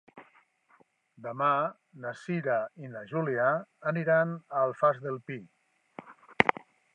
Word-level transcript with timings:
Demà 1.25 1.49
na 2.05 2.13
Cira 2.21 2.55
i 2.85 2.89
na 2.95 3.03
Júlia 3.11 3.51
aniran 3.93 4.33
a 4.39 4.65
l'Alfàs 4.65 5.05
del 5.05 5.21
Pi. 5.29 5.39